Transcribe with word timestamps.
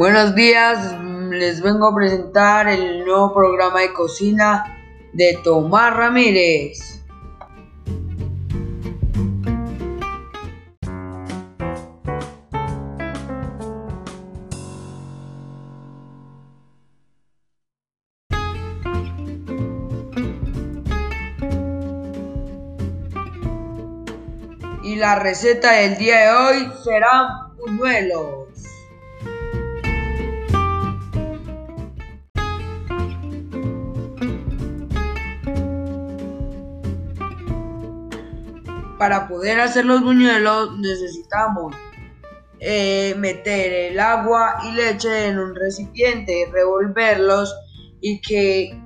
Buenos 0.00 0.34
días, 0.34 0.96
les 1.30 1.60
vengo 1.60 1.88
a 1.88 1.94
presentar 1.94 2.66
el 2.68 3.04
nuevo 3.04 3.34
programa 3.34 3.80
de 3.80 3.92
cocina 3.92 4.64
de 5.12 5.38
Tomás 5.44 5.94
Ramírez. 5.94 7.04
Y 24.82 24.96
la 24.96 25.16
receta 25.16 25.72
del 25.72 25.98
día 25.98 26.20
de 26.20 26.30
hoy 26.30 26.72
serán 26.82 27.54
buñuelos. 27.58 28.49
Para 39.00 39.28
poder 39.28 39.58
hacer 39.62 39.86
los 39.86 40.02
buñuelos 40.02 40.78
necesitamos 40.78 41.74
eh, 42.58 43.14
meter 43.16 43.72
el 43.92 43.98
agua 43.98 44.58
y 44.62 44.72
leche 44.72 45.28
en 45.28 45.38
un 45.38 45.54
recipiente, 45.54 46.46
revolverlos 46.52 47.56
y 48.02 48.20
que 48.20 48.78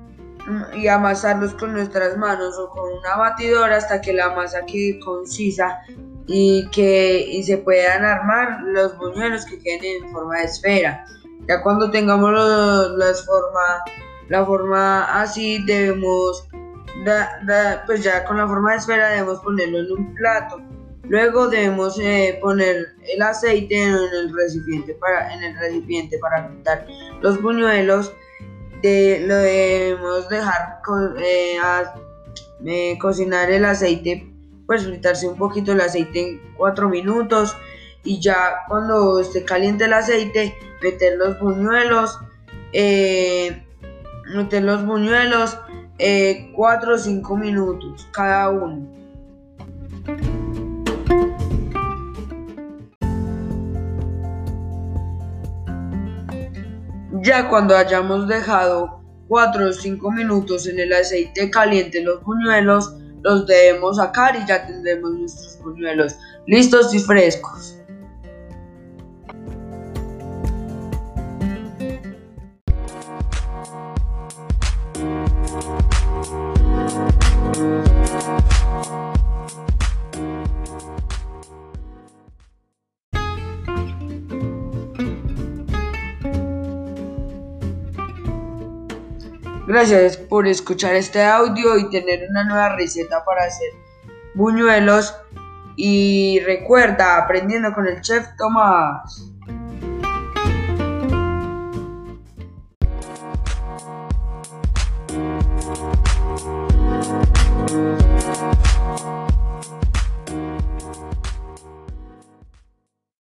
y 0.76 0.86
amasarlos 0.86 1.54
con 1.54 1.72
nuestras 1.72 2.16
manos 2.16 2.56
o 2.60 2.70
con 2.70 2.92
una 2.92 3.16
batidora 3.16 3.76
hasta 3.76 4.00
que 4.00 4.12
la 4.12 4.30
masa 4.30 4.64
quede 4.66 5.00
concisa 5.00 5.80
y 6.28 6.70
que 6.70 7.26
y 7.32 7.42
se 7.42 7.58
puedan 7.58 8.04
armar 8.04 8.62
los 8.62 8.96
buñuelos 8.96 9.44
que 9.46 9.58
queden 9.58 10.04
en 10.04 10.12
forma 10.12 10.38
de 10.38 10.44
esfera. 10.44 11.06
Ya 11.48 11.60
cuando 11.60 11.90
tengamos 11.90 12.30
las 12.96 13.26
forma, 13.26 13.82
la 14.28 14.46
forma 14.46 15.20
así 15.20 15.60
debemos 15.66 16.46
pues 17.86 18.02
ya 18.02 18.24
con 18.24 18.36
la 18.36 18.46
forma 18.46 18.72
de 18.72 18.78
esfera 18.78 19.10
debemos 19.10 19.40
ponerlo 19.40 19.78
en 19.78 19.92
un 19.92 20.14
plato. 20.14 20.60
Luego 21.08 21.48
debemos 21.48 21.98
eh, 22.00 22.38
poner 22.40 22.94
el 23.06 23.22
aceite 23.22 23.82
en 23.82 23.92
el 23.92 24.32
recipiente 24.34 24.94
para, 24.94 25.34
en 25.34 25.42
el 25.42 25.58
recipiente 25.58 26.18
para 26.18 26.50
los 27.20 27.42
buñuelos. 27.42 28.12
De, 28.82 29.22
lo 29.26 29.36
debemos 29.36 30.28
dejar 30.28 30.80
eh, 31.18 31.58
eh, 32.66 32.98
cocinar 32.98 33.50
el 33.50 33.64
aceite, 33.64 34.30
pues 34.66 34.84
fritarse 34.84 35.26
un 35.26 35.36
poquito 35.36 35.72
el 35.72 35.80
aceite 35.80 36.20
en 36.20 36.54
4 36.56 36.88
minutos 36.88 37.56
y 38.02 38.20
ya 38.20 38.64
cuando 38.68 39.20
esté 39.20 39.44
caliente 39.44 39.84
el 39.84 39.94
aceite 39.94 40.54
meter 40.82 41.16
los 41.16 41.38
buñuelos, 41.38 42.18
meter 42.72 44.62
los 44.62 44.84
buñuelos 44.84 45.58
4 45.98 45.98
eh, 45.98 46.94
o 46.94 46.98
5 46.98 47.36
minutos 47.36 48.08
cada 48.12 48.50
uno. 48.50 48.86
Ya 57.22 57.48
cuando 57.48 57.76
hayamos 57.76 58.28
dejado 58.28 59.00
4 59.28 59.68
o 59.68 59.72
5 59.72 60.10
minutos 60.10 60.66
en 60.66 60.80
el 60.80 60.92
aceite 60.92 61.50
caliente 61.50 62.02
los 62.02 62.22
buñuelos, 62.22 62.96
los 63.22 63.46
debemos 63.46 63.96
sacar 63.96 64.36
y 64.36 64.46
ya 64.46 64.66
tendremos 64.66 65.12
nuestros 65.12 65.58
buñuelos 65.62 66.16
listos 66.46 66.92
y 66.92 66.98
frescos. 66.98 67.73
Gracias 89.66 90.18
por 90.18 90.46
escuchar 90.46 90.94
este 90.94 91.22
audio 91.22 91.78
y 91.78 91.88
tener 91.88 92.28
una 92.28 92.44
nueva 92.44 92.76
receta 92.76 93.24
para 93.24 93.44
hacer 93.44 93.70
buñuelos. 94.34 95.16
Y 95.76 96.40
recuerda, 96.40 97.16
aprendiendo 97.16 97.72
con 97.72 97.86
el 97.86 98.00
chef 98.00 98.26
Tomás. 98.36 99.32